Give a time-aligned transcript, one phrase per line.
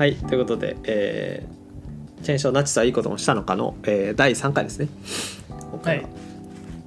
[0.00, 4.88] はいということで、えー、検証ナチスはいいこともしたのかの、えー、第3回ですね。
[5.84, 6.06] はい。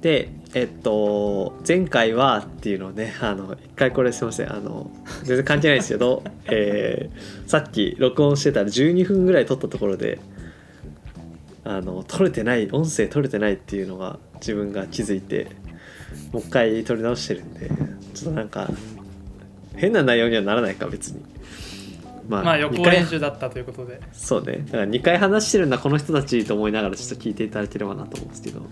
[0.00, 4.90] でえっと前回はっていうのをねあの一回これすいませんあの
[5.22, 10.18] 全然関係ないですけど、 えーさっき録音してたら12分ぐらい撮ったところで
[11.62, 15.46] あの撮れてない音声撮れてないっていうのが自分が気づいて
[16.32, 17.70] もう一回撮り直してるんで
[18.12, 18.68] ちょっとなんか
[19.76, 21.22] 変な内容にはならないか別に
[22.28, 24.00] ままあ予行練習だったということで。
[24.12, 24.64] そうね。
[24.66, 28.60] だから2回話してるんだこの人たちと思いながらちょっと聞いていただければなと思うんですけど。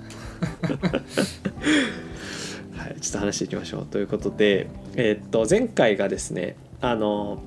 [2.77, 3.87] はいちょっと話していきましょう。
[3.87, 7.43] ということでえーっと前回がですねあの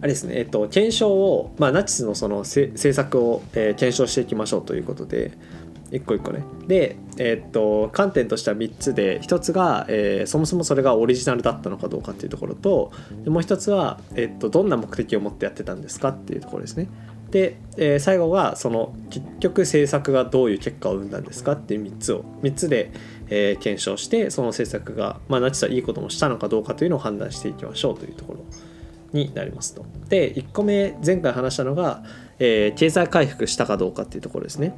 [0.00, 5.32] あれですねえっと検証を、まあ、ナチスのそのせ政策を、えー検証していきましょうということで
[5.92, 12.92] 一個一個ねでえっと観点としては3つで1つが、えーそもそもそれがオリジナルだったのかどうかっていうところと
[13.26, 16.88] もう1つは、えっとどんな目的を持ってやってたんですかっていうところですね
[17.30, 22.90] で、えー最後がその結局政策がどういう結果を生んだんですかっていう3つを3つで、
[23.28, 28.40] えー検証してその政策が、まあ、ナチスはいいこともしたのかどうかというのを判断していきましょうというところ
[29.12, 29.84] になりますと。
[30.08, 32.02] で1個目前回話したのが、
[32.38, 34.74] えー経済回復したかどうかっていうところですね。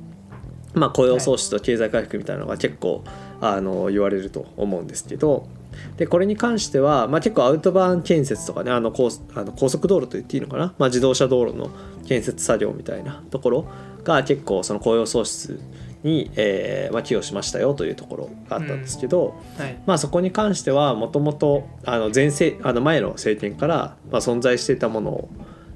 [0.75, 3.03] まあ、雇用創出と経済回復みたいなのが結構
[3.41, 5.49] あの言われると思うんですけど
[5.97, 11.71] でこれに関しては、まあ、結構アウトバーン建設とかねあの高あの高速道路と言っていいのかな、まあ、自動車道路の
[12.07, 13.67] 建設作業みたいなところ
[14.05, 15.61] が結構その雇用創出
[16.03, 19.81] に、えーまあ、寄与しましたよというところがあったんですけど、はい。
[19.87, 25.29] まあ、そこに関してはもともとあの前世あの前の政権から、まあ、存在していたものを、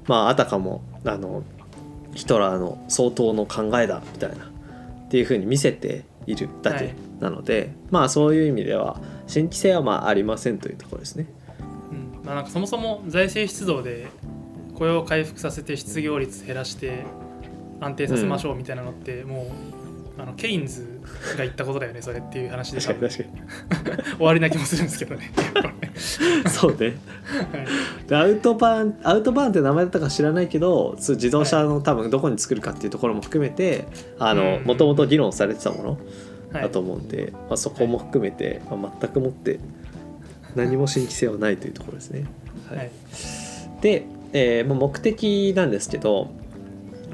[0.07, 1.43] まあ、あたかもあの
[2.13, 4.52] ヒトラーの相当の考えだみたいな
[5.13, 11.27] っていうふうに見せているだけなので、まあそういう意味では新規性はまあありませんというところですね。
[11.91, 14.07] うんまあ、なんかそもそも財政出動で
[14.73, 17.05] 雇用を回復させて失業率減らして
[17.79, 19.82] 安定させましょうみたいなのって、もう
[20.17, 21.01] あのケインズ
[21.35, 23.23] が言ったことだよねそれっていう話で確かに確
[23.97, 25.31] か 終わりな気もするんですけどね。
[26.47, 26.85] そうね。
[26.85, 28.07] はい。
[28.07, 33.85] でアウトバーンアウトバーンって名前だったか知らないけど自動車の多分どこに作るかっていうところも含めて
[34.65, 35.89] もともと議論されてたもの
[36.51, 36.63] はい。
[36.63, 39.59] だと思うんで、まあ、そこも含めて、まあ、全くもって
[40.55, 42.25] 何も新規性はないというところですね。
[42.69, 42.77] はい。
[42.77, 42.91] はい。
[43.81, 46.31] で、えーまあ目的なんですけど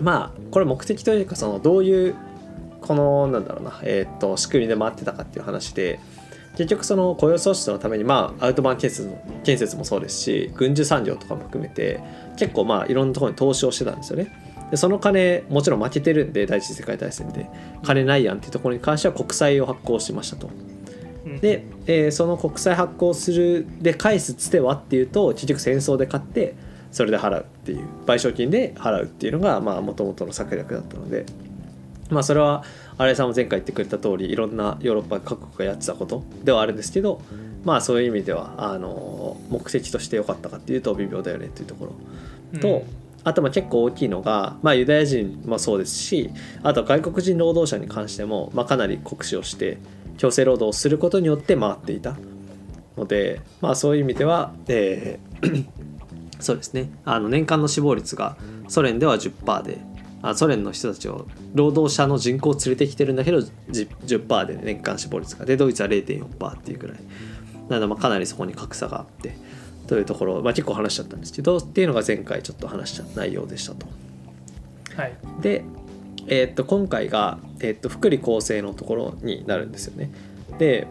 [0.01, 2.15] まあこれ目的というかそのどういう
[2.89, 5.99] このなんだろうな、えー、と仕組みで回ってたかっていう話で
[6.57, 11.99] 結局その雇用創出のためにまあアウトバーン建設の建設もそうですし軍需産業とかも含めて
[12.35, 14.33] 結構まあいろんなところに投資をしてたんですよね。
[14.71, 17.47] でその金もちろん負けてるんで第一次世界大戦で
[17.83, 20.49] 金ないやんっていうところに関しては国債を発行しましたと。
[21.25, 26.55] うんで、えーその国債発行するで返すつてはっていうと結局戦争で買って
[26.91, 31.27] それで払うっていう賠償金で払うっていうのがもともとの策略だったので
[32.09, 32.63] まあそれは
[32.97, 37.21] 新井さんも前回言ってくれた通りいろんなヨーロッパ各国がやってたことではあるんですけど
[37.63, 41.85] まあそういう意味ではあの目的として良かったかっていうと微妙だよねっていうとこ
[42.53, 42.59] ろ。
[42.59, 42.83] と、
[43.23, 46.31] あとまあ結構大きいのが、まあ、ユダヤ人もそうですし
[46.63, 49.77] あと外国人労働者に関しても、まあ、かなり酷使をして
[50.17, 52.17] 強制労働をすることによって回っていた
[52.97, 55.67] ので、まあ、そういう意味では、えー
[56.39, 56.89] そうですね。
[57.03, 58.37] あの年間の死亡率が
[58.69, 59.79] ソ連では10%で
[60.21, 66.97] あソ連の人たちを労働者の人口を連れてきてるんだけどじ10%で年間死亡率がでドイツは0.4%っていうくらい
[67.69, 69.35] なのでまあかなりそこに格差があって
[69.87, 73.87] というところ、まあ、結構話しちゃったんですけどっていうのが前回ちょっと話した内容でしたと。
[74.95, 75.63] はいで、
[76.27, 80.11] えーっと今回が、えーっと福利厚生のところになるんですよね。
[80.57, 80.87] で、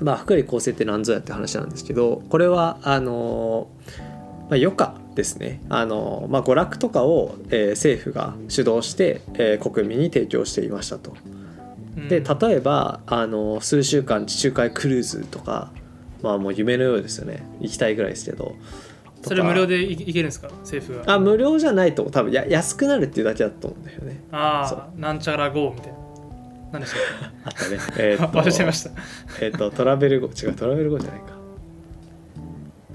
[0.00, 4.09] まあ、福利厚生って何ぞやって話なんですけどこれはあのー
[4.50, 11.12] まあ、余暇ですね、あのーまあ、娯楽とかを、えー政府が主導して、えー国民に提供していましたと。
[11.96, 12.08] うん。
[12.08, 15.70] で例えばあの数週間地中海クルーズとか
[16.22, 17.42] まあもう夢のようですよね。
[17.60, 18.54] 行きたいぐらいですけど。
[19.22, 20.48] それ無料でいいけるんですか？
[20.62, 21.14] 政府が。
[21.14, 24.20] あ無料じゃないと多分や安くなるっていうだけだと思うんだよね。
[24.32, 25.98] ああなんちゃら GO みたいな。
[26.72, 27.78] 何でしたっ あったね。
[27.98, 28.90] えけーっと 忘れちゃいました。
[29.40, 31.26] えーっとトラベルゴ違うトラベルゴじゃないか。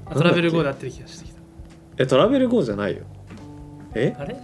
[0.08, 1.35] あトラベル GO で合ってる気がしてきた
[1.98, 3.04] えトラベルゴじゃないよ。
[3.94, 4.16] え？
[4.20, 4.36] あれ？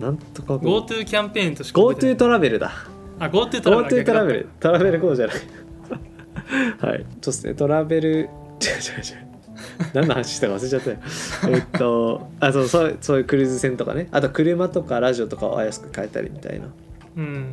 [0.00, 2.16] なんとか GoTo キャンペーンとしか GoTo い。
[2.16, 2.72] トラベルだ。
[3.18, 4.02] あ GoTo トラベル。
[4.02, 4.48] GoTo トラベル。
[4.60, 5.36] トラベル GO じゃない。
[6.80, 7.04] はい。
[7.22, 8.10] そうですねトラベル。
[8.10, 9.26] 違う違う違う。
[9.92, 10.96] 何の話したか忘れちゃったよ。
[11.54, 14.08] えっとあそうそうそういうクルーズ船とかね。
[14.12, 16.66] あと車とかラジオとかを安く買えたりみたいな。
[17.16, 17.50] うん。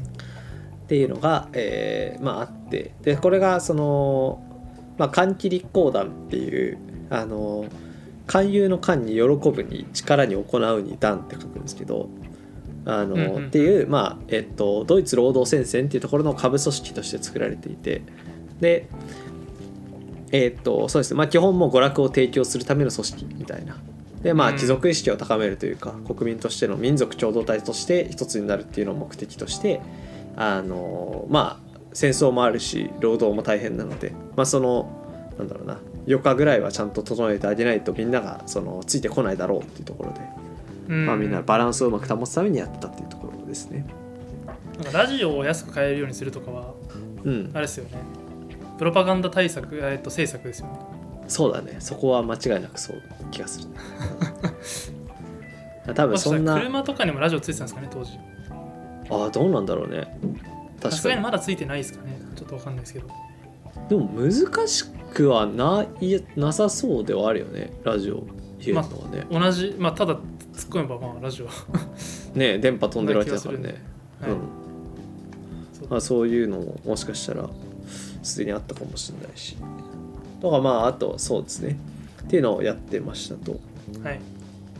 [0.83, 2.91] っていうのが、えーまあ、あって。
[3.03, 4.41] でこれがその、
[4.97, 6.77] まあ、寒気立候団っていう
[7.09, 7.65] あの
[8.27, 12.09] 勧誘の間に喜ぶに力に行うに断って書くんですけど
[12.85, 18.01] あの、うんうんっていう、まあえっと、ドイツ労働戦線っていうところの下部組織として作られていて
[18.59, 18.87] で
[20.31, 21.17] えっとそうですね。
[21.17, 23.77] まあ基本もう娯楽を提供するための組織みたいな。
[24.23, 24.57] でまあうん。
[24.57, 29.79] 貴族意識を高めるというか、国民としての民族共同体として一つになるっていうのを目的として
[30.35, 34.89] あのまあ戦争もあるし労働も大変なのでまあその
[35.37, 40.21] なんだろうな4日ぐらいはちゃんと整えてあげないとみんながそのついてこないだろうっていうところで、
[40.89, 41.05] うん。
[41.05, 43.85] まあ、みんなバランスをうまく保つためにやってたっていうところですね。
[44.75, 46.73] なんかラジオを安く買えるようにするとかは
[47.23, 47.51] うん。
[47.53, 47.97] あれですよね。
[48.77, 50.73] プロパガンダ対策、えっと、政策ですよね。
[51.27, 51.77] そうだね。
[51.79, 53.01] そこは間違いなくそう
[53.31, 53.67] 気がする。
[55.93, 56.55] 多分そんな。
[56.55, 58.17] 車とかにもラジオついてたんですかね当時。
[59.09, 60.17] ああどうなんだろうね。
[60.81, 61.15] 確かに。
[61.15, 62.19] にまだついてないですかね。
[62.35, 63.07] ちょっとわかんないですけど。
[63.89, 67.71] でも難しくはないなさそうではあるよね。
[67.83, 68.23] ラジオ
[68.59, 70.21] 言うのはね、同じまあただ突っ
[70.69, 71.47] 込めばまあラジオ。
[71.47, 71.51] は
[72.33, 73.75] ね電波飛んでるわけだからね。
[75.81, 75.87] うん。
[75.89, 77.49] まあ、そういうのももしかしたら
[78.23, 79.57] すでにあったかもしれないし。
[80.41, 81.77] とかまああとそうですね。
[82.23, 83.59] っていうのをやってましたと。
[84.03, 84.19] はい。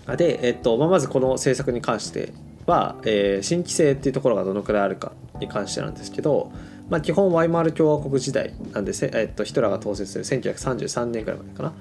[0.06, 2.34] あで、えっとまあ、まずこの政策に関して
[2.66, 6.52] は、えー新規性っていうところがどのくらいあるかに関してなんですけど、
[6.94, 11.74] まあ、基本ワイマール共和国時代なんでせ、えっと、ヒトラーが当選する1933年ぐらいまでかな？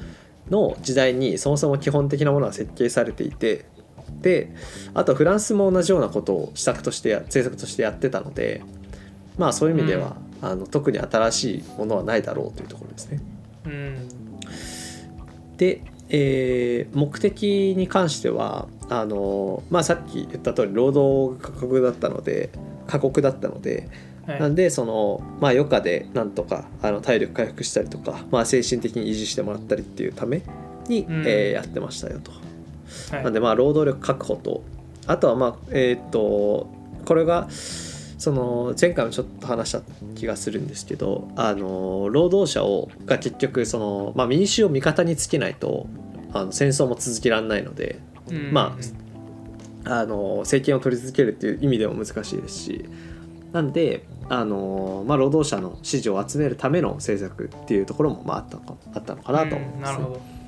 [0.48, 3.66] の時代にそもそも基本的なものが設計されていて
[4.22, 4.54] で
[4.94, 8.62] あとフランスも同じようなことを施策としてや政策としてやってたので
[9.36, 13.20] まあそういう意味では、あの特に新しいものはないだろうというところですね。
[13.66, 14.08] うん。
[15.58, 22.50] で、えー目的に関してはあの、まあ、さっき言った通り労働が過酷だったので
[22.86, 23.88] 過酷だったので、
[24.26, 24.40] はい。
[24.40, 30.42] なんでその、まあ、余暇でなんとかあの体力回復したりとか、まあ、精神的に維持してもらったりっていうため
[30.88, 31.24] に、うん。
[31.26, 32.32] えーやってましたよと。
[33.14, 33.24] はい。
[33.24, 34.62] なんでまあ労働力確保と
[35.06, 36.68] あとはまあえーっと
[37.04, 39.82] これがその前回もちょっと話した
[40.14, 45.88] 気がするんですけどあの労働者をが結局その、まあ、民衆を味方につけないと
[46.32, 47.98] あの戦争も続けられないので
[48.30, 48.52] うん。
[48.52, 48.76] ま
[49.84, 52.84] あの政権を取り続けるっていう意味でも難しいですし
[53.52, 60.42] なんであの、まあ、労働者の支持を集めるための政策っていうところもまああったのかあったのかなと思います、うんなるほど。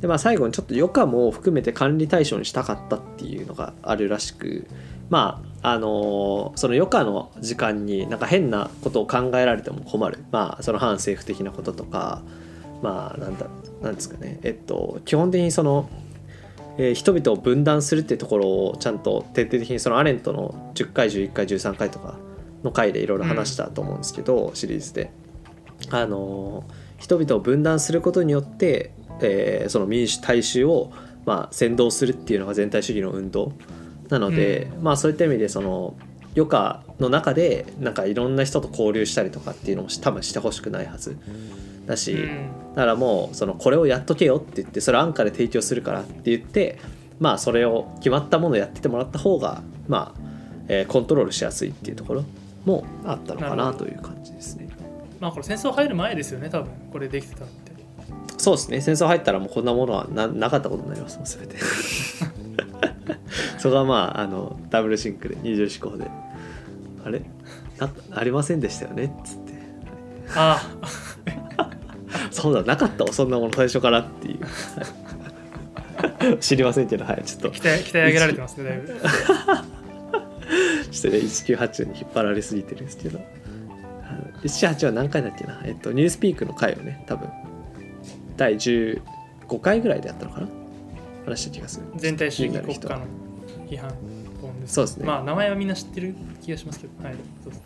[0.00, 4.68] でまあ、最後にちょっと余暇も含めて管理対象にしたかったっていうのがあるらしく
[5.10, 10.24] まああのその余暇の時間になんか変なことを考えられても困る。
[10.30, 12.22] まあその反政府的なこととか
[12.80, 13.46] まあなんだ
[13.82, 14.38] なんですかね。
[14.44, 15.88] えっと基本的にその、
[16.78, 22.16] えー人々を分断するっていうところをちゃんと徹底的にそのアレントの10回11回13回とか
[22.62, 25.10] の回でいろいろ話したと思うんですけど、シリーズで。
[25.90, 26.64] あの
[26.98, 30.92] 人々を分断することによって、えーその民主大衆を、
[31.24, 33.52] まあ、先導するっていうのが全体主義の運動
[34.08, 35.96] なので、まあそういった意味でその
[36.36, 41.10] 余暇の中でなんかいろんな人と交流したりとかっていうのも多分してほしくないはず。
[41.10, 46.78] うんだからもうそのこれをやっとけよって言ってそれ安価で提供するからって言って
[47.18, 50.20] まあそれを決まったものをやっててもらった方がまあ、
[50.68, 52.24] えーコントロールしやすいっていうところ
[52.64, 54.68] もあったのかなという感じですね。
[55.18, 57.72] まあこれ戦争入る前ですよね多分これできてたのって。
[58.36, 58.80] そうですね。
[58.80, 61.56] 戦争入ったらもうこんなものはななかったことになりますもん全て。
[63.58, 66.08] そこはまああのダブルシンクで二重思考で。
[67.04, 67.22] あれ？
[67.78, 69.06] なありませんでしたよね？
[69.06, 69.52] っつって。
[70.36, 70.60] あ
[72.30, 74.40] そうだなかったわそんなもの最初からっていう。
[74.42, 74.48] はい
[76.40, 77.48] 知りませんけどはいちょっと。
[77.48, 78.86] あ鍛え鍛え上げられてますねだいぶ。
[80.92, 83.18] ちょっとね1980に引っ張られすぎてるんですけど。
[84.04, 85.60] あの178は何回だっけな？
[85.64, 87.28] えっとニュースピークの回をね多分
[88.36, 89.00] 第15
[89.60, 90.48] 回ぐらいでやったのかな？
[91.26, 91.86] 話した気がする。
[91.96, 93.02] 全体主義国家の
[93.68, 93.90] 批判
[94.40, 95.06] 本ですそうですね。
[95.06, 97.04] まあ名前はみんな知ってる気がしますけど。
[97.04, 97.62] はいそうです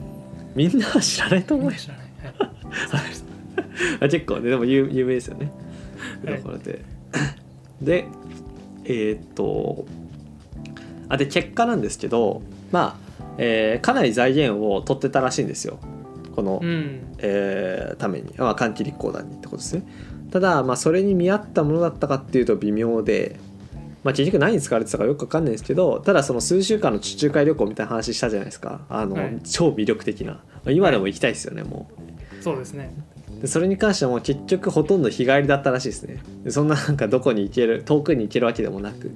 [0.54, 1.78] みんなは知らないと思うよ。
[1.78, 2.06] 知らない。
[3.02, 3.12] はい
[4.00, 5.52] あ結構ねでも有有名ですよね。
[6.24, 6.36] はい。
[6.36, 6.84] ところで、
[7.80, 8.06] で
[8.84, 9.86] えーっと
[11.08, 15.78] あで結果なんですけどまあ、えーかなり財源を取ってたらしいんですよ。
[16.34, 17.14] この、うん。
[17.18, 19.84] えーために、まあ、換気立候団にってことですね。
[20.30, 23.38] ただ、まあ、それに見合ったものだったかっていうと微妙で、
[24.02, 28.86] まあ、結局何に使われてたかよくわかんないですけどただその数週間の地中海旅行みたいな話したじゃないですか。
[28.88, 29.38] あの、はい。
[29.44, 30.32] 超魅力的な。
[30.32, 31.90] まあ今でも行きたいですよねも
[32.40, 32.42] う。
[32.42, 32.94] そうですね
[33.42, 36.22] でそれに関してはもう結局ほとんど日帰りだったらしいですね。
[36.44, 39.10] でそんななんかどこに行ける遠くに行けるわけでもなく、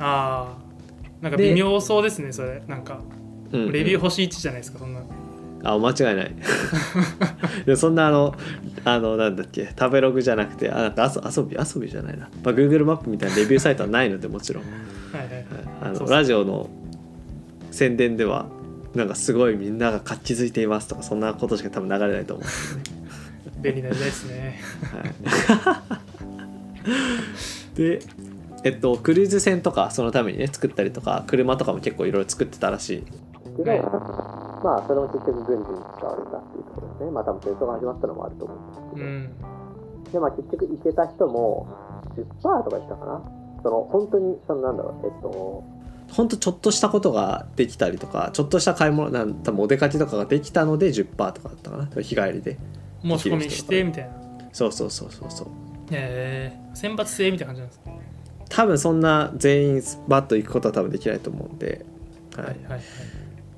[0.00, 2.62] ああなんかで微妙そうですねそれ。
[2.66, 3.00] なんか
[3.52, 3.62] うん。
[3.64, 5.02] うんレビュー星1じゃないですかそんな。
[5.64, 6.34] あ間違いない。
[7.66, 8.34] でそんなあの
[8.84, 14.62] あのなんだっけ食べログじゃなくてあなんか遊び遊びじゃないな、まあ、Google マップみたいなレビューサイトはないのでもちろん。
[14.64, 16.70] はいラジオの
[17.70, 18.46] 宣伝では
[18.94, 22.97] なんかすごいみんなが活気づいていますとかそんなことしか多分流れないと思うんですよね。
[23.62, 24.60] 便利な時代ですね。
[24.92, 25.92] は
[27.74, 28.00] い、で
[28.64, 33.04] えっとクルーズ船とかそのためにね作ったりとか車とかも結構いろいろ作ってたらしい。
[33.58, 33.80] けど、はい
[34.62, 37.10] まあそれも結局軍事に使われたっていうところですね。
[37.10, 39.32] まあ多分戦争が始まったのもあると思うんですけど、うん。
[40.12, 41.68] でまあ結局行けた人も
[42.16, 43.22] 10%とか言ったかな。
[43.62, 45.64] その本当にそのなんだろうえっと
[46.12, 51.86] 本当ちょっとしたことができたりとかちょっとした買い物なん多分お出かけとかができたので10%とかだったかな。
[52.02, 52.58] 日帰りで
[53.02, 54.10] 申し込みしてみたいな。
[54.52, 55.48] そうそうそうそうそう。
[55.90, 56.52] え。
[56.72, 57.90] ー、選抜制みたいな感じなんですか？
[58.48, 61.84] 多分そんな全員バッと行くことは多分できないと思うんで、
[62.36, 62.46] はい。
[62.46, 62.80] はいはいはい。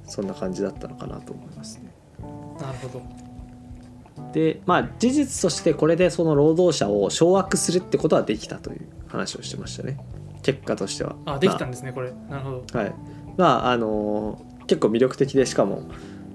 [0.04, 1.92] そんな感じだったのかなと思いますね。
[2.60, 3.02] なるほど。
[4.32, 9.98] でまあ事実としてこれでその労働者を掌握するってことはできたという話をしてましたね。
[10.42, 11.16] 結果としては。
[11.26, 12.12] あできたんですねこれ。
[12.28, 12.78] なるほど。
[12.78, 12.94] はい。
[13.36, 15.82] まああのー結構魅力的でしかも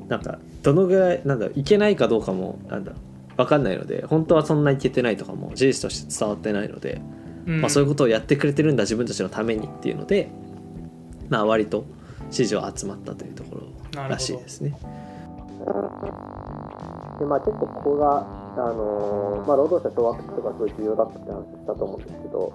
[0.07, 2.93] なんかどのぐらいなんだろういけないかどうかもなんだ
[3.37, 7.01] 分かんないので本当はそんないけてないとかも事実として伝わってないので、
[7.45, 10.29] うんまあ、そういうことをやってくれてるんだ自分たちのためにっていうので
[11.29, 11.85] まあ割と
[12.31, 13.57] 支持は集まったというとこ
[13.93, 14.77] ろらしいですね。
[17.19, 22.53] でまあ、結構ここが、あのーまあ、労働者掌握とかすごい重要だったって話したと思うんですけど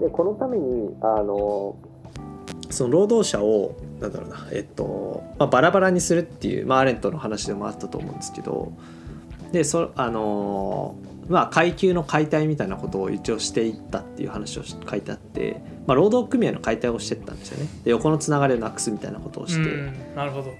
[0.00, 1.91] でこのために、あのー
[2.72, 8.72] その労働者をなんだろうな、えっとまあ、バラバラにするっていう、まあ、アレントの話でもあったと思うんですけど
[9.52, 19.70] でそあのーまあ、階級の解体みたいなことを一応していったっていう話をし書いてあって、まあ、労働組合の解体をしていったんですよねで横のつながりをなくすみたいなことをして。
[19.70, 20.52] うんなるほど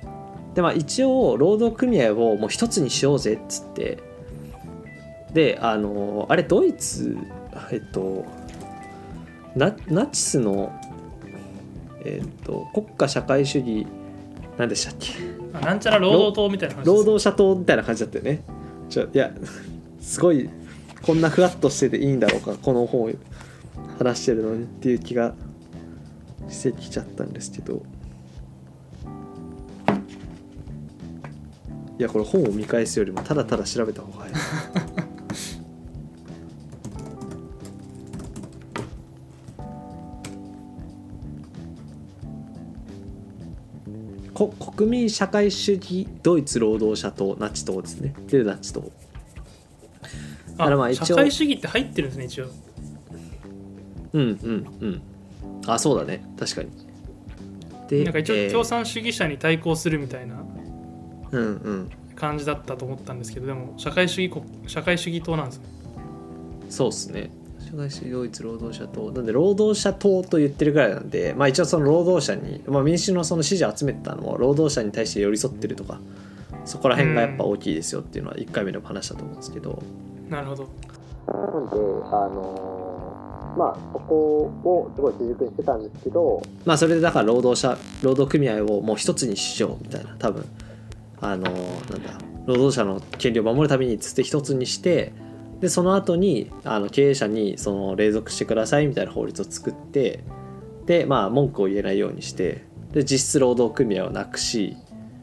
[0.54, 3.99] でまあ一応労働組合をもう一つにしようぜっつって
[5.33, 7.16] であのあれドイツ
[7.71, 8.26] えっと
[9.57, 10.78] ナナチスの
[12.04, 13.87] えっと国家社会主義
[14.59, 15.12] 何でしたっけ？
[15.54, 18.42] あなんちゃら労働党みたいな話労働者党みたいな感じだったよね。
[18.88, 19.32] ちょいや
[20.00, 20.49] すごい
[21.02, 23.11] こんなふわっとしてていいんだろうかこの本を
[23.99, 25.35] 話してるのにっていう気が
[26.49, 27.82] してきちゃったんですけど。
[31.99, 34.87] いやこれ本を見返すよりもただただ調べた方が早い
[44.83, 48.15] 国民社会主義ドイツ労働者党ナチ党ですね。
[48.27, 48.81] でナチ党。
[50.57, 51.05] だからまああ一応。
[51.05, 52.47] 社会主義って入ってるんですね一応。
[54.12, 55.03] うんうんうん。
[55.67, 56.25] あそうだね。
[56.37, 56.71] 確かに。
[57.89, 58.49] でなんか一えー。
[58.49, 60.45] 応共産主義者に対抗するみたいな。
[61.31, 61.91] うんうん。
[62.17, 65.65] 感じだったと思ったんですけどでも社会主義国社会主義党なんですね。
[66.71, 67.31] そうっすね
[67.73, 69.11] 社会主義ドイツ労働者党。
[69.12, 75.99] なんで労働者党と言ってるぐらいなんでまあ一応その労働者に、まあ、民主のその支持を集めてたのも労働者に対して寄り添ってるとか
[76.67, 79.83] そこら辺がやっぱ大きいですよっていうのは1回目でも話したと思うんですけど、
[80.29, 80.69] なるほど。
[81.26, 90.45] なんで、あのまあ、そこをすごい主軸にしてたんですけど、まあ、それでだから労働者労働組合をもう一つにしようみたいな多分。
[91.25, 91.52] あのなん
[92.02, 95.12] だ労働者の権利を守るためにつって一つにして
[95.62, 100.25] でその後にあの経営者にその隷属してくださいみたいな法律を作って
[100.87, 104.76] でまあ文句を言えないようにしてで実質労働組合をなくし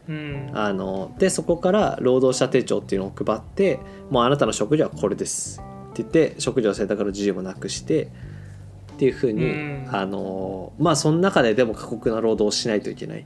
[0.07, 0.49] うん。
[0.53, 3.79] あのでそこから労働者手帳っていうのを配って
[4.09, 5.61] もうあなたの職業はこれです。
[5.91, 8.05] って言って職業選択の自由もなくして
[8.93, 9.87] っていうふうに、うん。
[9.91, 13.25] あのまあその中ででも過酷な労働をしないといけないっ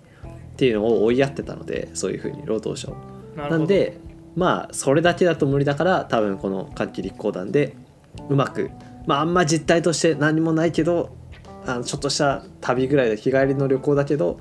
[0.58, 2.96] ていうのを追いやってたのでそういうふうに労働者を。
[3.38, 3.98] ななんで
[4.36, 7.76] まあそれだけだと無理だから多分この夏季立候団で
[8.30, 8.72] うまく
[9.06, 11.16] まああんま実態として何もないけど
[11.66, 14.40] あのちょっとした旅ぐらいで日帰りの旅行だけど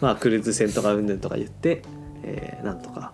[0.00, 1.82] まあクルーズ船とかうんぬんとか言って、
[2.22, 3.12] えーなんとか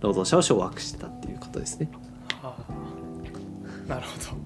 [0.00, 1.90] 労働者を掌握してたっていうことですね。
[2.42, 4.36] はあなるほ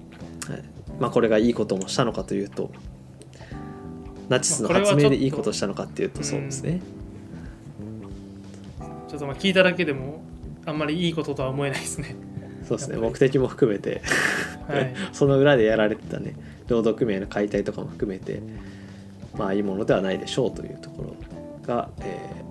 [0.47, 0.63] どはい
[0.99, 2.71] まあ、これがいいこともしたのかというと
[4.29, 6.81] ナチスの発明でいいことをしたのかっていうとそうですね。
[9.09, 10.21] ちょっとまあ聞いただけでも
[10.65, 12.15] あんまりいいこととは思えないですね。
[12.67, 12.97] そうですね。
[12.97, 14.01] 目的も含めて。
[14.67, 14.93] はい。
[15.13, 16.35] その裏でやられてたね。
[16.67, 18.41] 労働組合の解体とかも含めて
[19.37, 21.15] まあいいものではないでしょうというところ
[21.65, 22.45] が、えー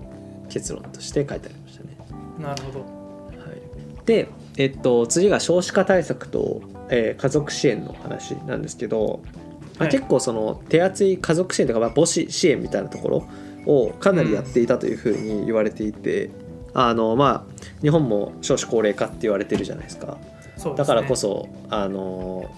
[0.51, 1.97] 結論として書いてありましたね。
[2.39, 2.81] なるほど。
[2.81, 9.31] はい、で、えっと、次が少子化対策と、えー家族支援の話なんですけど、ま
[9.79, 9.91] あはい。
[9.91, 13.29] 結構その手厚い家族支援とか、まあ、母子支援みたいなところ
[13.67, 16.31] をかなりやっていたというふうに言われていて、
[16.75, 20.19] あのまあ日本も少子高齢化って言われてるじゃないですか。
[20.57, 20.75] すね。
[20.77, 22.51] だからこそあの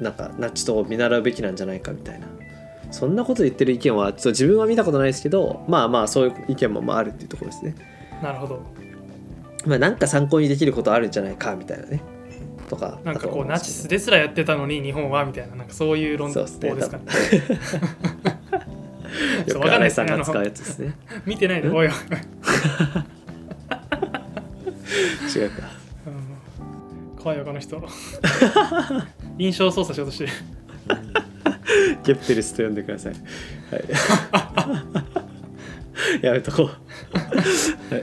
[0.00, 2.26] なんかナチ党を見習うべきなんじゃないかみたいな。
[2.90, 7.74] そんなこと言ってる意見はちょっと自分は見たことないですけどまあまあそういう意見もまああるっていうところですね。
[8.22, 8.62] なるほど。
[9.66, 12.00] まあなんか参考にできることあるんじゃないかみたいなね。
[12.68, 16.72] とかなんかこうナチスですらやってたのに日本はみたいななんかそういう論法ですかね。
[16.72, 16.78] よ
[19.48, 20.14] そう わかんないく新井さんですね。
[20.14, 20.94] あのが使うやつですね。
[21.26, 21.92] 見てないでおいおい、
[25.34, 25.70] 違うか
[26.06, 27.82] うん怖いよこの人
[29.38, 30.32] 印象操作しようとしてる
[32.04, 33.14] ゲプテレスと呼んでください。
[33.14, 33.84] はい。
[36.22, 36.66] やめとこう。
[36.66, 38.00] は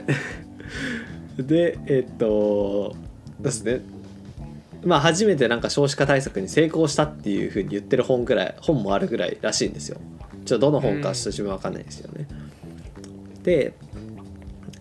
[1.38, 2.96] い、で、えっと、
[3.38, 3.80] ですね。
[4.84, 9.98] まあ初めてなんか少子化対策に成功したっていうふうに言ってる本ぐらい本もあるぐらいらしいんですよ。
[10.44, 12.26] ちょっとどの本かちょっと自分は分かんないですよね。
[13.44, 13.74] で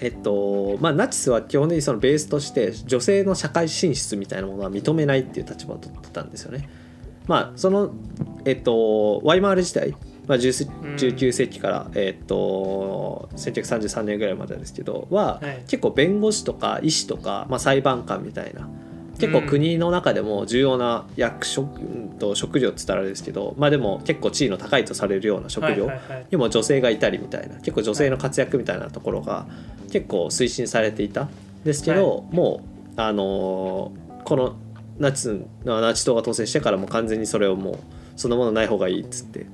[0.01, 6.67] えっとまあナチスは基本的にそのベースとして女性の社会進出みたいなものは認めないっていう立場を取ってたんですよね。
[7.27, 7.91] まあその
[8.45, 9.91] えっとワイマール時代、
[10.27, 18.67] まあ、10 19世紀から、えっと1933年ぐらいまでですけどは、はい結構弁護士とか医師とか、まあ、裁判官みたいな
[19.21, 25.89] 結構国の中でも重要な役職うんと職業っつったらあれですけどまあでも結構地位の高いとされるような職業、
[26.31, 29.47] にも女性がいたりみたいな結構女性の活躍みたいなところが
[29.91, 31.29] 結構推進されていたん
[31.63, 32.61] ですけど、も
[32.97, 34.55] うあのーこの
[34.99, 37.77] ナチスナチ党が当選してからも完全にそれをもう
[38.15, 39.47] そんなものない方がいいっつって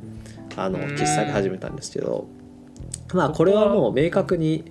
[0.55, 0.89] あのうん。
[0.89, 2.27] 消し去り始めたんですけど
[3.13, 4.65] まあこれはもう明確に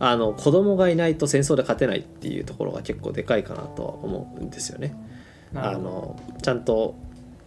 [0.00, 4.94] あの子供がいないと戦争で勝てないっていうところが結構でかいかなとは思うんですよね。
[5.54, 6.94] あのちゃんと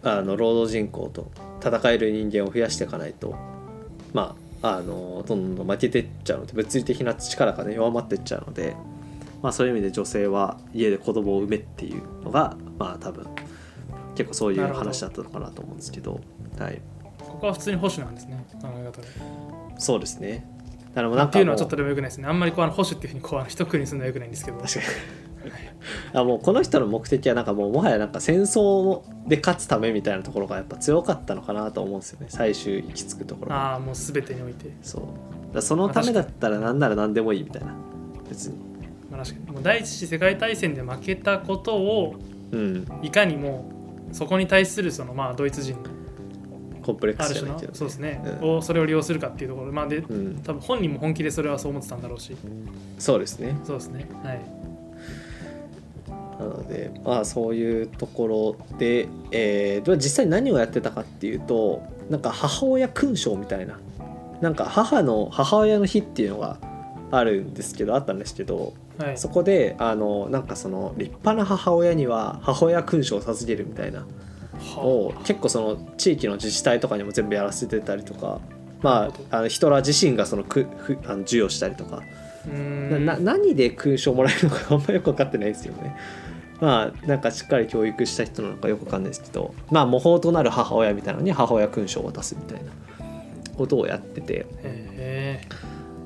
[0.02, 1.30] あの労働人口と
[1.64, 3.36] 戦える人間を増やしていかないと
[4.12, 8.76] まああのどんどん負けてっちゃうので物理的な力がね弱まってっちゃうので、
[9.40, 13.26] まあ、そういう意味で女性は家で子供を産めっていうのがまあ多分
[14.14, 16.20] 結構そういう話だったのかなと思うんですけど。
[16.58, 16.80] はい。
[17.18, 19.08] ここは普通に保守なんですね考え方で。
[19.78, 20.46] そうですね
[20.94, 22.28] なんっかもていうのはちょっとでもよくないですね。
[22.28, 24.58] あんまりこうあの保守っていうふうにこうあの一括りにするのはよくないんですけど。
[24.58, 24.86] 確かに
[26.12, 32.26] あもうこの人の目的はなんかもうもはやなんか戦争で勝つためみたいなところがやっぱ強かったのかなと思うんですよね。
[32.28, 33.72] 最終行き着くところが。
[33.72, 35.54] ああもう全てにおいて、そう。
[35.54, 37.74] だそのためだったら何なら何でもいいみたいな。
[38.28, 38.56] 別に。
[39.10, 39.52] まあ、確かに。
[39.52, 42.14] もう第一次世界大戦で負けたことを
[42.52, 42.86] うん。
[43.02, 43.72] いかにも
[44.12, 46.01] そこに対するそのまあドイツ人の
[46.82, 48.56] コンプレックスじゃないけど、そうですね、うん。
[48.56, 49.72] をそれを利用するかっていうところ。
[49.72, 52.36] まあでうん、多分本人も本気でそれはそう思ってたんだろうし。
[52.98, 53.56] そうですね。
[53.64, 54.08] そうですね。
[54.22, 54.40] はい。
[56.38, 63.78] なのでまあそういうところで、えーでは実際何をやってたかっていうとなんか母親勲章みたいな。
[64.40, 66.58] なんか母の母親の日っていうのが
[67.12, 69.18] あるんですけどあったんですけどはい。
[69.18, 74.04] そこであのなんかその立派な母親には母親勲章を授けるみたいな
[74.76, 78.40] を結構その地域の自治体とかにも全部やらせてたりとか
[78.82, 82.02] まああのヒトラー自身がそのくふあの授与したりとか。
[82.44, 85.96] なな何で勲章もらえるのかあんまよく分かってないですよね。
[86.60, 92.70] まあなんかしっかり教育した人なのかよく分かんないですけどまあ模倣となる母親みたいなのに母親勲章を渡すみたいな
[93.56, 95.40] ことをやってて、へ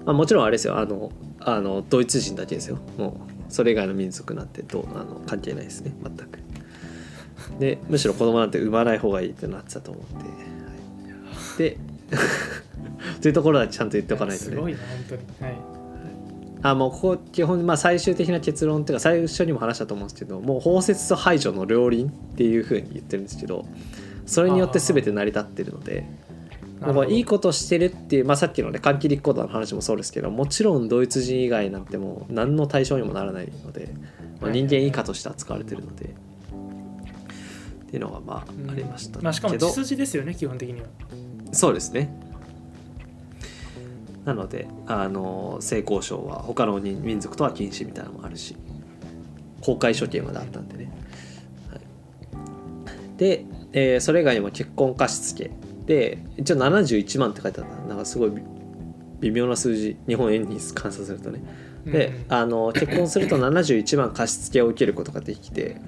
[0.05, 0.77] まあ、もちろんあれですよ。
[0.77, 2.79] あのあのドイツ人だけですよ。
[2.99, 5.93] もうそれ以外の民族なんてどうあの関係ないですね。
[6.03, 6.46] 全く。
[7.59, 11.77] でむしろ子供なんて産まない方がいいってなってたと思って、はい、で
[13.21, 14.51] というところはちゃんと言っておかないとね。
[14.51, 15.23] すごいな本当に。
[15.41, 15.77] はい。
[16.63, 23.67] あもうここ基本、まあ、最終的な結論っていうか最初にも話したと思うんですけどもう包摂と排除の両輪っていうふうに言ってるんですけど
[24.25, 26.07] それによって全て成り立ってるのでなる
[26.81, 26.93] ほど。
[26.95, 33.91] まあいいことしてるっていう、まあ、さっきのね換気立候補の話もそうですけどもちろんドイツ人以外なんてもう何の対象にもならないので、
[34.41, 36.15] まあ、人間以下として扱われてるので
[37.87, 39.69] っていうのがまあうんありましたまあ、しかもけど。
[39.69, 40.87] 血筋ですよね基本的には。
[41.53, 42.11] そうですね。
[44.25, 48.57] なのであの性交渉は他の民民族とは禁止みたいなのもあるし
[49.61, 50.91] 公開処刑まであったんでね、
[51.71, 55.53] はい、で、えーそれ以外にも結婚貸付
[55.87, 57.77] で一応71万って書いてあった。
[57.89, 58.43] なんかすごい微
[59.21, 61.41] 微妙な数字日本円に換算するとね。
[61.87, 62.35] で、うん。
[62.35, 65.81] あの結婚すると71万貸付を受けることができて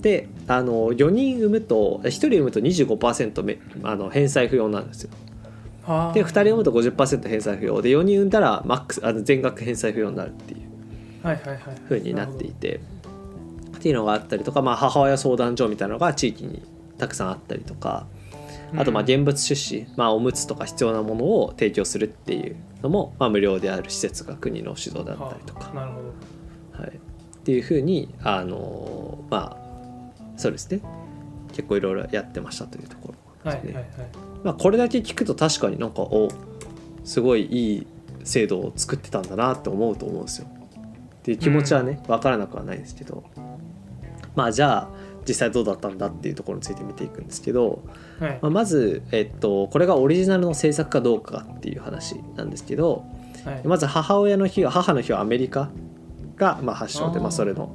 [0.00, 5.10] であの4人産むと1人産むと25%めあの返済不要なんですよ。
[6.14, 7.82] で2人産むと50%返済不要。
[7.82, 11.26] で4人産んだらマックスあの全額返済不要になるっていう。
[11.26, 11.58] はいはいはい。
[11.88, 12.80] 風になっていて。
[13.76, 16.62] っていうのがあったりとか、まあ、母親相談所みたいなのが地域に
[16.98, 18.06] たくさんあったりとか。
[18.76, 25.60] あとまあうん現物出資、まあ、おむつとか必要なものを提供するっていうのも、まあ、無料である施設が国の指導だったりとか。
[25.60, 26.02] はあなるほ
[26.76, 26.82] ど。
[26.82, 26.98] はい、っ
[27.44, 29.61] ていうふうにあのまあ
[30.42, 30.80] そうですね。
[31.52, 33.50] 結構いろいろやってましたというところ。
[33.50, 33.84] はいはいはい。
[34.42, 36.28] まあ、これだけ聞くと確かになんかお
[37.04, 37.86] すごいいい
[38.24, 40.48] 制度を作ってたんだなって思うと思うんですよ。
[40.48, 43.24] っていう気持ちはね分からなくはないですけど。
[44.34, 44.88] まあじゃあ
[45.28, 47.84] 実際どうだったんだっていうところについて見ていくんですけど、
[48.18, 48.38] はい。
[48.42, 53.04] まあ、まず、えっと、これがオリジナルの制作かどうかっていう話なんですけど
[53.44, 53.60] はい。
[53.64, 55.70] まず母親の日は母の日はアメリカ
[56.36, 57.74] がまあ発祥でまあ、それの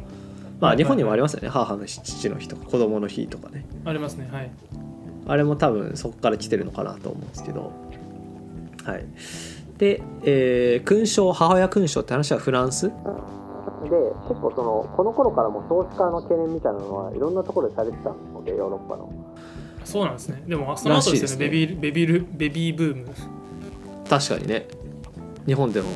[0.59, 1.49] まあ日本にもありますよね。
[1.49, 3.65] 母の日父の日とか子供の日とかね。
[3.85, 4.51] ありますねはい。
[5.27, 7.71] あれも多分そこから来てるのかなと思うんですけど。
[8.83, 9.05] はい。
[9.77, 12.87] で、えー勲章母親勲章って話はフランス？
[12.87, 12.93] で
[14.27, 19.11] 結構そのこの頃からも少子化の懸念みたいなのはいろんなところでされてたのでヨーロッパの。
[19.85, 20.41] そうなんですね。
[20.47, 21.51] でもその後ですよねね。
[21.51, 23.07] ベビーベビールベビーブーム。
[24.09, 24.67] 確かにね。
[25.45, 25.89] 日本でも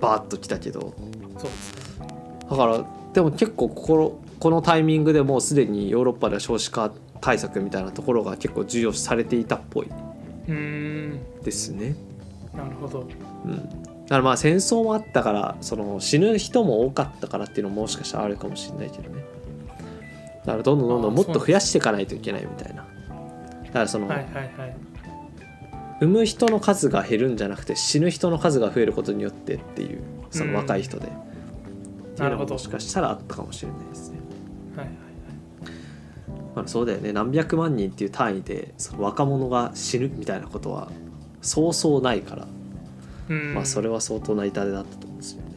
[0.00, 0.80] バーッと来たけど。
[0.80, 2.08] そうですね。
[2.50, 9.88] だからでも結構このこのタイミングでもうすでにヨーロッパでは少子化対策みたいなところが結構重要視されていたっぽい。
[10.46, 11.94] ですね。
[12.54, 13.06] なるほど。
[13.44, 19.24] うん、だからまあ戦争もあったからその死ぬ人も多かったからっていうのももしかしたらあるかもしれないけどね。
[20.44, 22.86] だからどんどんどんどんもっと増やしていかないといけないみたいな。
[23.66, 24.76] だからその、はいはいはい。
[26.00, 31.08] 産む人の数が減るんじゃなくて死ぬ人の数が増えることによってっていうその若い人で、
[32.26, 32.54] っていうのもなるほど。
[32.54, 34.18] もしかしたらあったかもしれないですね、
[34.76, 34.96] はいはい
[36.54, 37.12] まあ、そうだよね。
[37.12, 40.90] 何百万人っていう単位でその若者が死ぬみたいなことは
[41.42, 42.46] そうそうないから。
[43.28, 43.54] うん。
[43.54, 45.48] まあ、それは相当な痛手だったと思うんですよね。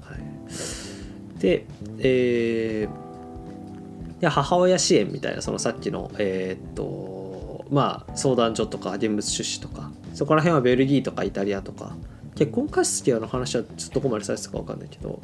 [0.00, 1.66] はい、で、
[1.98, 3.04] えー
[4.20, 11.94] で母親支援みたいなそのさっきの、えーっとまあ、相談所とか現物出資とかそこら辺はベルギーとかイタリアとか
[12.34, 15.20] 結婚貸付の話はちょっとどこまでされてたか分かんないけど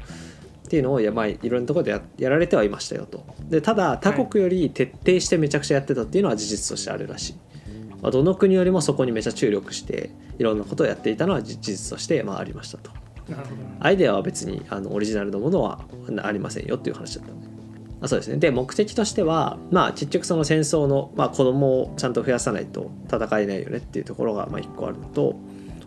[0.66, 3.24] っていうのをや、まあ、いろんなところでややられてはいましたよと。
[3.48, 7.34] でただ他国より徹底してめちゃくちゃやってたっていうのは事実としてあるらしい。
[8.00, 12.92] まあ、どの国よりもそこにめちゃ注力していろんなことをやっていたのは事実としてまあありましたと。
[13.80, 15.80] アイデアは別にあのオリジナルのものは
[16.22, 17.32] ありませんよっていう話だった
[18.02, 18.36] あそうですね。
[18.38, 25.36] で目的としてはまあ結局その戦争の、まあ、子供をちゃんと増やさないと戦えないよねっていうところがまあ一個あるのと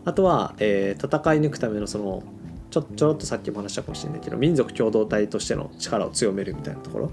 [0.05, 2.23] あとは、えー戦い抜くためのその
[2.69, 7.11] ちょちょろっとさっきも話したかもしれないけど民族共同体としての力を強めるみたいなところ。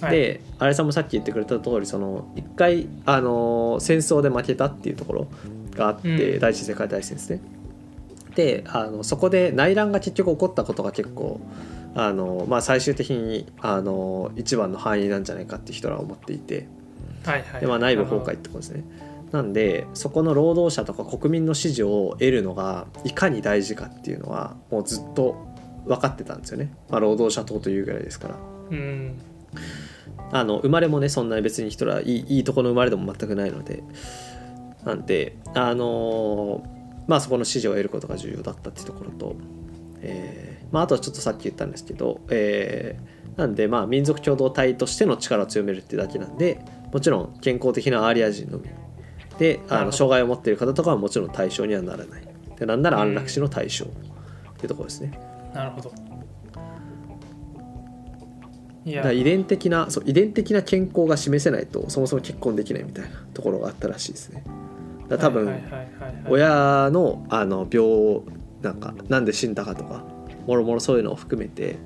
[0.00, 0.16] はい。
[0.16, 5.26] であれさんもさっき言ってくれた通りその一回、あのー戦争で負けたっていうところ
[5.72, 6.40] があって、うん。
[6.40, 7.40] 第一次世界大戦ですね。
[8.34, 11.40] であのそこで内乱が結局起こったことが結構
[11.94, 16.66] あの、まあ、最終的にあの一番の範囲なんじゃないかってヒトラーは思っていて。
[17.24, 17.60] はいはい。
[17.60, 18.84] で、まあ、内部崩壊ってことですね。
[19.32, 25.48] なんでそこの労働者とか国民の支持を得るのがいかに大事かっていうのはもうずっと
[25.86, 28.36] 分かってたんですよね、まあ、労働者党というぐらいですから。
[28.70, 29.18] うん。
[30.30, 33.82] あの生まれもねそんなに別に人らいいいいとこの生まれでも全くないので。
[34.84, 39.36] なんであのーまあそこの支持を得ることが重要だったっていうところと、
[40.02, 46.60] えーまあ、あとはちょっとさっき言ったんですけど、えーなんでまあ民族共同体としての力を強めるってだけなんで
[46.92, 48.68] もちろん健康的なアーリア人のみ
[49.42, 52.22] であの障害を持っている方とかはもちろん対象にはならない。
[52.56, 53.88] でなんなら安楽死の対象っ
[54.56, 55.18] ていうところですね。
[55.52, 55.92] なるほど。
[58.84, 59.02] いや。
[59.02, 64.44] だ遺伝的なそう遺伝的な健康が示せないとそもそも結婚できないみたいなところがあったらしいですね。
[65.08, 65.60] だ多分、
[66.28, 68.22] 親のあの病
[68.62, 70.04] なんかなんで死んだかとか
[70.46, 71.78] もろもろそういうのを含めて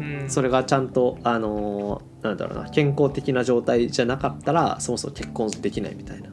[0.00, 0.28] うん。
[0.28, 6.30] それがちゃんとあのなんだろうな健康的な状態じゃなかったらそもそも結婚できないみたいな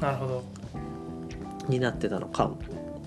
[0.00, 0.44] なるほど。
[1.68, 2.58] になってたのかも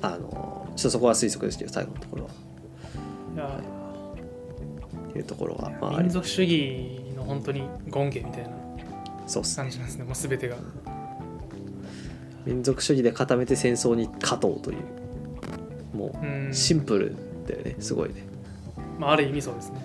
[0.02, 2.30] あのちょっとそこは推測ですけど最後のところは。
[3.34, 3.62] いや
[5.10, 8.50] っていうところが、まあ、民族主義の本当に権下みたいな
[9.28, 10.58] そう感じなんですねもう全てが。
[12.46, 14.78] 民族主義で固めて戦争に勝とうという。
[15.96, 16.54] もううん。
[16.54, 17.16] シンプル
[17.48, 18.24] だよねすごいね。
[19.00, 19.80] まあある意味そうですね、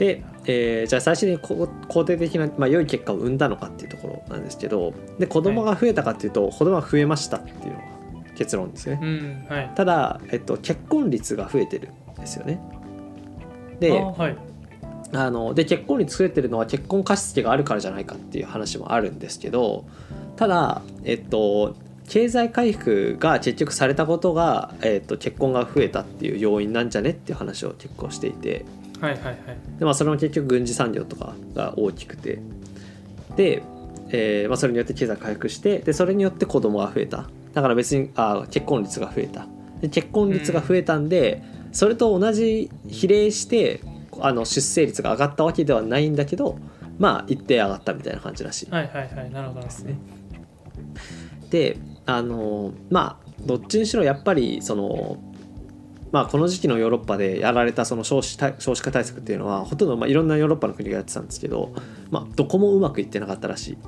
[0.00, 7.84] で、えーじゃあ最終的にこ肯定的な、まあ、良い結果を生んだのかっていうところなんですけどで子供が増えたかっていうと、子供が増えましたっていうのが
[8.34, 8.98] 結論ですね。
[9.02, 12.58] うんはいただ、えっと、結婚率が増えてるんですよね。
[13.78, 14.36] であはい
[15.12, 19.84] あので結婚率増えてるのは結婚貸付があるからじゃないかっていう話もあるんですけど
[20.36, 21.76] ただえっと
[22.08, 28.64] 経済回復が結局されたことが、えっと、結婚が増えたっていう要因なんじゃねっていう話を結構していて
[29.00, 29.36] はいはいはい。
[29.78, 32.38] で、まあ、それも結局軍事産業とかが大きくて。
[33.36, 33.62] で、
[34.10, 37.28] えーまあ、それによって経済回復してでそれによって子供が増えた。
[37.54, 39.46] だから別にあ結婚率が増えた。
[39.80, 43.80] で結婚率が増えたんで、それと同じ比例して
[44.20, 46.58] あの出生率が上がったわけではないんだけど
[46.98, 48.70] まあ一定上がったみたいな感じらしい。
[48.70, 49.94] はいはいはいなるほどですね。
[51.50, 55.18] であのまあどっちにしろやっぱりその
[56.12, 61.72] まあこの時期のヨーロッパでやられたその少子対少子化対策っていうのはほとんどまあいろんなヨーロッパの国がやってたんですけど、
[62.10, 63.78] まあ、どこもうまくいってなかったらしい。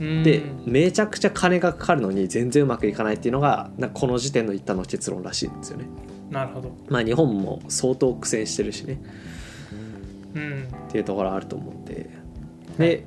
[0.00, 0.22] うん。
[0.22, 5.86] でめちゃくちゃ金がかかるのに全然うまくいかないっていうのがなこの時点の一旦の結論らしいんですよね。
[6.30, 6.72] なるほど。
[6.88, 9.00] まあ日本も相当苦戦してるしね。
[10.34, 10.68] うん。
[10.88, 12.10] っていうところあると思うんで。
[12.78, 13.06] で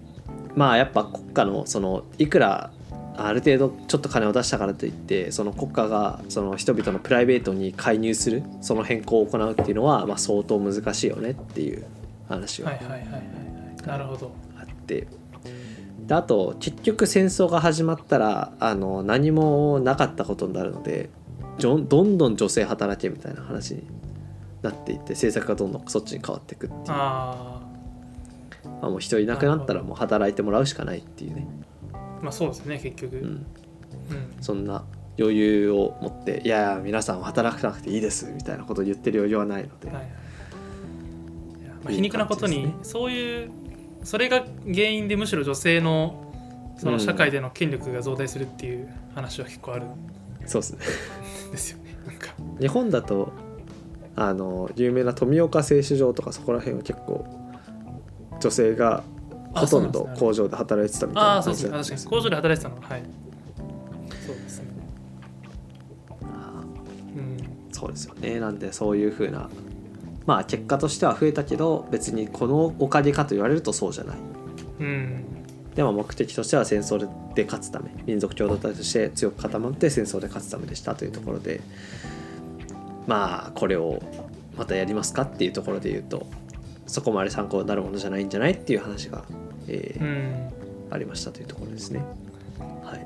[0.55, 2.71] まあやっぱ国家のそのいくら
[3.17, 11.85] ある程度ちょっと金を出したからといってその国家がその人々のプライベートに介入するその変更を行うっていうのはまあ相当難しいよねっていう
[12.27, 13.87] 話がはいはいはいはいはい。
[13.87, 14.31] なるほど。
[14.57, 15.07] あって。
[16.07, 21.09] であと結局戦争が始まったらあの何もなかったことになるので
[21.57, 23.83] どんどん女性働けみたいな話に
[24.61, 26.81] なっていって政策がどんどんそっちに変わっていくっていう。
[26.89, 27.61] あ
[28.81, 31.74] まあ、もう人いなくなったらもう働いてもらうしかないっていうね、あ
[32.25, 33.17] まあそうですね結局。
[33.17, 33.29] う、うん。
[33.29, 33.45] ん
[34.41, 34.83] そんな
[35.17, 39.95] 余裕を持って「いやいや皆さんは働かなくていいです」みたいなことを言ってる余裕はないので、はい
[41.83, 43.51] まあ、皮肉なことにいい感じそういう
[44.03, 46.21] それが原因でむしろ女性の
[46.77, 49.85] その社会での権力が増大するっていう話は結構ある。
[49.85, 49.89] ん
[50.45, 50.79] そうですね。
[51.51, 52.33] ですよねなんか。
[52.59, 53.31] 日本だと
[54.15, 57.25] あの有名な富岡製糸場とかそこら辺は結構
[58.39, 59.03] 女性があ
[59.55, 63.03] ほとんど工場で働いてたみたいな工場で働いてたのははい。
[64.25, 64.65] そうですね。
[67.71, 68.39] そうですよね。
[68.39, 69.49] なんでそういうふうな
[70.25, 74.17] まあ結果としては増えたけど別にこのおかげかと言われるとそうじゃない。
[74.79, 75.25] うん。
[75.73, 81.59] でも目的としては戦争で勝つため民族共同体として強く固まって戦争で勝つためでしたというところで
[83.07, 84.01] まあこれを
[84.57, 86.27] またやりますかっていうところで言うと
[86.87, 89.25] そこまで参考になるものじゃないんじゃないっていう話が、
[89.67, 90.49] えーうん。
[90.91, 91.99] ありましたというところですね。
[92.83, 92.99] はい、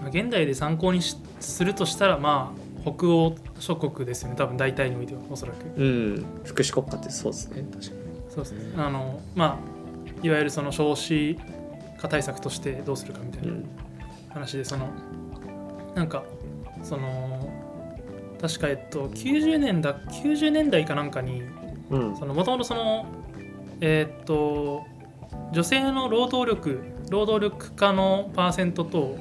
[0.00, 4.34] まあ現代で参考にしするとしたらまあ北欧諸国ですよね。
[4.36, 5.64] 多分大体においてはおそらく。
[5.80, 6.26] うん。
[6.44, 7.62] 福祉国家ってそうですね。
[7.72, 8.00] 確かに。
[8.28, 8.58] そうですね。
[8.76, 11.38] あのまあいわゆるその少子
[11.98, 13.64] 化対策としてどうするかみたいうなん。
[14.30, 14.88] 話でその
[15.94, 16.24] なんか
[16.82, 17.48] その
[18.40, 21.42] 確かえっと90年だ90年代かなんかに
[21.90, 23.06] もともとその
[23.80, 24.84] えーっと
[25.52, 29.18] 女性の労働力労働力化のパーセントと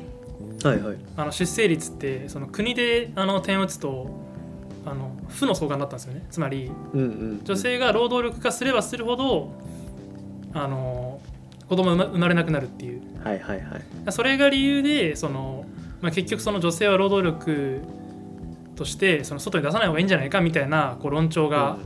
[0.63, 0.97] はいはい。
[1.17, 4.09] あの出生率ってその国であの点を打つと
[4.85, 6.25] あの負の相関だったんですよね。
[6.29, 9.51] つまりうんうん女性が労働力化すればするほど
[10.53, 11.19] あの
[11.67, 13.01] 子供が生まれなくなるっていう。
[13.23, 14.11] はいはいはい。
[14.11, 15.65] それが理由でその、
[16.01, 17.81] まあ、結局その女性は労働力
[18.75, 21.77] としてその外に出さない方がいいんじゃないかみたいなこう論調が、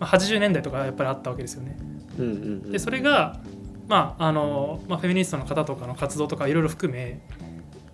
[0.00, 1.76] まあ、80年代とかやっぱりあったわけですよね。
[2.18, 2.34] うんうんう
[2.68, 2.72] ん。
[2.72, 3.40] でそれが、
[3.88, 7.20] まああのまあ、フェミニストの方とかの活動とかいろいろ含め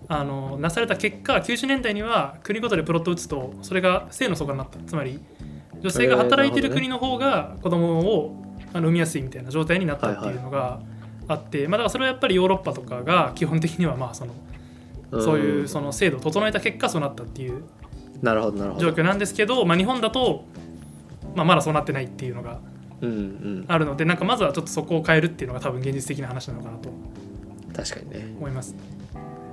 [0.09, 5.21] あのなされた結果90年代には国ごとでプロットを打つとそれが性の相関になったつまり
[5.81, 8.37] 女性が働いてる国の方が子供を
[8.73, 10.81] あの産みやすいみたいな状態になったっていうのが
[11.29, 14.33] あって、まあ、だからそれはやっぱりヨーロッパとかが基本的にはまあその
[15.21, 17.65] そういうその制度を整えた結果そうなったっていう
[18.23, 18.87] なるほどなるほど。
[18.87, 20.45] 状況なんですけど、まあ、日本だと、
[21.35, 22.61] まあ、まだそうなってないっていうのが
[23.03, 23.65] うんうん。
[23.69, 26.89] あるのでなんかまずはちょっとそこを変えるっていうのが多分現実的な話なのかなと。
[27.77, 28.35] 確かにね。
[28.39, 28.75] 思います。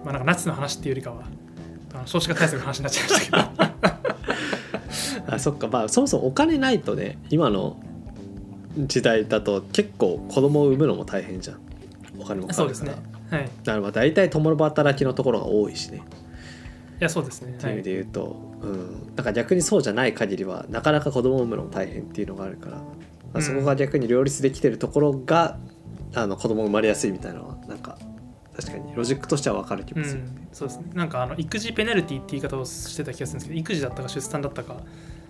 [0.05, 1.23] まあ、なんかナチスの話っていうよりかは
[1.93, 3.61] あの少子化対策の話になっちゃいましたけ
[5.25, 5.33] ど。
[5.35, 5.67] あそっか。
[5.67, 7.77] まあそもそもお金ないとね今の
[8.77, 11.57] 時代だと結構子供を産むのも大変じゃん。
[12.19, 12.65] お金もかかるから。
[12.65, 12.93] そうですね。
[13.29, 16.01] はい、いだからまあ大体共働きのところが多いしね。
[16.99, 17.53] やそうですね。
[17.53, 22.81] っていうはい、意味で言うと、うん、なんか逆にそうじゃない限りはなかなか子供を産むのも大変っていうのがあるから、
[23.33, 25.57] まあ、そこが逆に両立できてるところが、
[26.15, 27.97] あの子供生まれやすいみたいなのはなんか
[28.55, 30.85] 確かにロジックとしては分かる気うもする、ん、そうですね。
[30.93, 34.77] なんかあの育児ペナルティって言い方をしてた気がするんですけど育児だったか出産だったか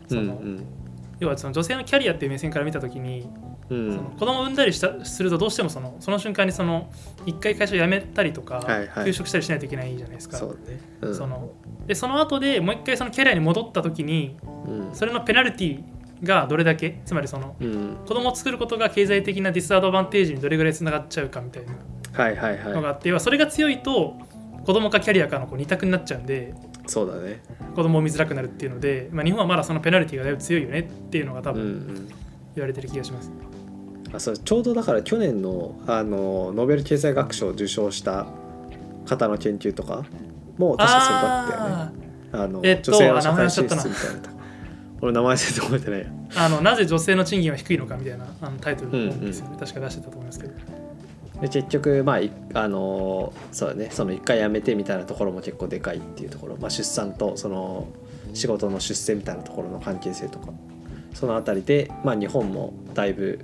[0.07, 0.65] その、うん
[1.19, 3.29] 要はその女性のキャリアっていう目線から見た時に、
[3.69, 3.87] うん。
[3.89, 6.89] うんその子供を産んだりしたするとどうしてもそのその瞬間にその
[7.25, 9.05] 一回会社を辞めたりとか、はいはい。
[9.05, 10.37] 休職したりしないといけないじゃないですか。
[10.37, 11.15] そうね、うん。
[11.15, 11.51] その
[11.85, 14.95] でその後でもう一回そのキャリアに戻った時にうん。
[14.95, 15.83] それのペナルティ
[16.23, 21.73] がどれだけつまりそのうん、子供を作ることが経済的なディスアドバンテージにどれぐらいつながっちゃうかみたいな
[22.11, 22.73] はいはいはい。
[22.73, 24.15] のがあって、要はそれが強いと
[24.65, 26.53] 子供かキャリアかのこう二択になっちゃうんで
[26.87, 27.41] そうだね。
[27.75, 32.07] 子供を見づらくなるっていうので、まあ、日本はまだそのペナルティがだいぶ強いよねっていうのが多うんう分ん。
[32.55, 33.31] 言われてる気がします。
[34.11, 38.25] あそうちょうどだから去年のあのノーベル経済学賞を受賞した
[39.05, 40.03] 方の研究とか
[40.57, 41.99] も確かそれだったよね。
[42.31, 43.93] あのえっと女性の社会進出みたいな。
[44.21, 44.38] と
[44.99, 46.07] こ俺名前全然覚えてないや
[46.45, 50.53] あのなぜ女性の賃金は低いのかみたいなあのタイトルの本ですよね、確か出してたと思いますけど。
[51.41, 53.89] で結局まあいあのそうだね。
[53.91, 57.87] その一回辞めてみたいなところも結構でかいっていうところ、まあ、出産とその
[58.33, 60.51] 仕事の出世みたいなところの関係性とか。
[61.13, 63.39] そのあたりで、まあ、日本もだいぶ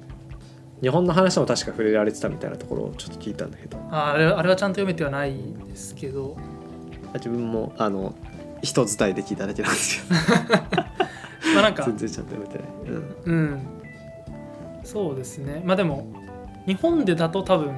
[0.82, 3.78] 日本の話も確か触れられてたみたいなところをちょっと聞いたんだけど。
[3.92, 5.36] ああれあれはちゃんと読めてはない
[5.68, 6.38] ですけど。
[7.16, 8.14] 自分もあの
[8.62, 10.04] 人伝いで聞いただけなんですよ
[11.54, 13.16] まあなんか全然ちゃんと読めてない、うん。
[13.26, 13.68] うん。
[14.84, 15.62] そうですね。
[15.66, 16.08] まあでも
[16.66, 17.74] 日本でだと多分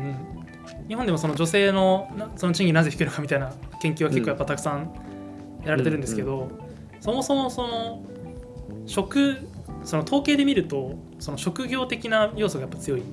[0.88, 4.92] 日本でもその女性のなその賃金なぜ低いのかみたいな研究は結構やっぱたくさん
[5.64, 6.50] やられてるんですけど、
[7.02, 8.04] そもそもその
[8.86, 9.50] 職
[9.84, 13.04] その統計で見るとその職業的な要素がやっぱ強い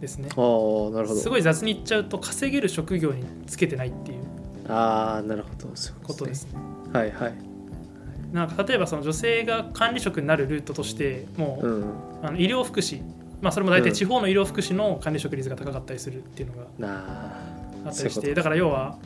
[0.00, 0.28] ですね。
[0.36, 1.20] ああなるほど。
[1.20, 4.24] すごい雑に言っちゃうと稼げる職業につけてないっていう
[4.68, 5.74] ああなるほど。
[5.74, 6.60] そういうことですね。
[6.92, 7.45] はいはい
[8.32, 11.84] なんか例えばその女性が管理職になるルートとしてもう、うん。
[12.22, 13.02] あの医療福祉
[13.40, 13.84] まあそれも大うん。
[13.84, 17.04] 体地方の医療福祉の管理職率が高かったりするっていうのがな
[17.86, 17.90] あ。
[17.90, 18.98] ったりしそういうことてだから要は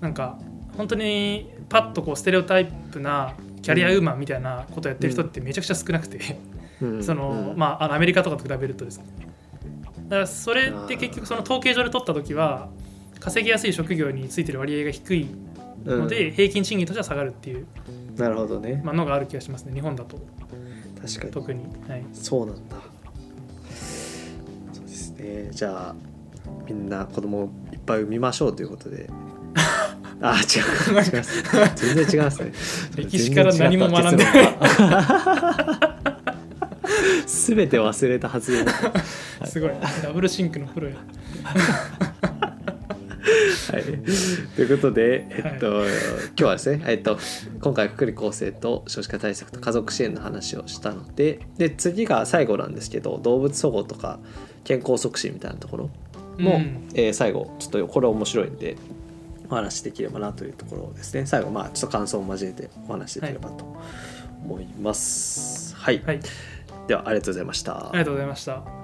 [0.00, 0.38] なんか
[0.76, 6.38] 本当にパッとこうステレオタイプなキャリアウーマンみたいなことやってる人ってめちゃくちゃ少なくて、
[6.80, 7.02] うん。
[7.04, 7.58] そのうん。
[7.58, 9.04] まああのアメリカとかと比べるとですね。
[10.08, 12.68] だからそれって結局その統計上で取った時は
[13.20, 15.26] 稼ぎやすい職業についてる割合が低い
[15.84, 16.34] ので、うん。
[16.34, 17.66] 平均賃金としては下がるっていう、
[18.16, 18.80] なるほどね。
[18.84, 20.18] まあ、のがある気がしますね日本だと。
[21.00, 21.32] 確かに。
[21.32, 22.76] 特に、はい、そうなんだ。
[24.72, 25.48] そうですね。
[25.50, 25.94] じゃあ
[26.66, 29.08] みんな子供をいっぱい産みましょうということで。
[30.20, 30.98] あ違う。
[30.98, 31.04] 違い
[31.74, 32.44] 全然違います。
[32.44, 32.52] ね
[32.96, 34.56] 歴史から何も学んでない。
[37.26, 38.70] す べて忘れた発言は
[39.44, 39.70] い すごい。
[40.02, 40.94] ダブルシンクのプロや
[43.72, 43.82] はい、
[44.56, 47.18] ということで、えっと今日はですね、えっと、
[47.60, 54.20] 今回福利厚生と少子化対策と家族支援の話をしたのでで次が最後なんですけど動物保護とか
[54.64, 55.90] 健康促進みたいなところ
[56.38, 56.88] も、うん。
[56.94, 58.76] えー最後ちょっとこれ面白いんで
[59.50, 61.26] お話しできればなというところですね。
[61.26, 63.66] 最後まあちょっと感想を交えてお話しできればと
[64.44, 65.74] 思います。
[65.76, 66.20] はい、はい。
[66.86, 67.88] ではありがとうございました。
[67.88, 68.81] ありがとうございました